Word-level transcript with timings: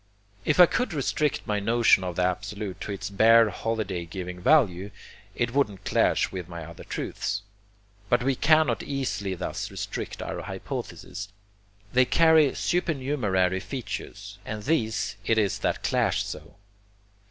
If 0.45 0.59
I 0.59 0.65
could 0.65 0.95
restrict 0.95 1.45
my 1.45 1.59
notion 1.59 2.03
of 2.03 2.15
the 2.15 2.23
Absolute 2.23 2.81
to 2.81 2.91
its 2.91 3.11
bare 3.11 3.51
holiday 3.51 4.03
giving 4.07 4.39
value, 4.39 4.89
it 5.35 5.53
wouldn't 5.53 5.85
clash 5.85 6.31
with 6.31 6.49
my 6.49 6.65
other 6.65 6.83
truths. 6.83 7.43
But 8.09 8.23
we 8.23 8.33
cannot 8.33 8.81
easily 8.81 9.35
thus 9.35 9.69
restrict 9.69 10.19
our 10.23 10.41
hypotheses. 10.41 11.29
They 11.93 12.05
carry 12.05 12.55
supernumerary 12.55 13.59
features, 13.59 14.39
and 14.43 14.63
these 14.63 15.17
it 15.23 15.37
is 15.37 15.59
that 15.59 15.83
clash 15.83 16.25
so. 16.25 16.55